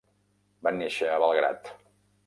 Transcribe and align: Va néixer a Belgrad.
Va 0.69 0.73
néixer 0.79 1.11
a 1.13 1.21
Belgrad. 1.27 1.75